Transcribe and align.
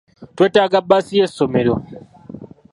Twetaaga 0.35 0.79
bbaasi 0.85 1.13
y'essomero. 1.19 1.73